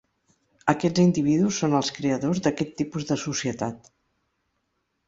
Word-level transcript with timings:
Aquests 0.71 1.01
individus 1.03 1.59
són 1.65 1.77
els 1.81 1.91
creadors 1.99 2.43
d'aquest 2.49 2.75
tipus 2.81 3.09
de 3.13 3.21
societat. 3.27 3.97